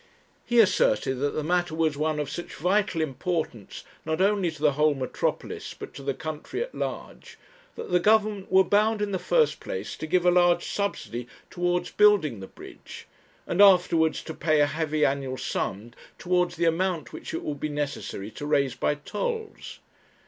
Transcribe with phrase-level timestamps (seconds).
[0.47, 4.71] He asserted that the matter was one of such vital importance not only to the
[4.71, 7.37] whole metropolis, but to the country at large,
[7.75, 11.91] that the Government were bound in the first place to give a large subsidy towards
[11.91, 13.05] building the bridge,
[13.45, 17.69] and afterwards to pay a heavy annual sum towards the amount which it would be
[17.69, 19.77] necessary to raise by tolls.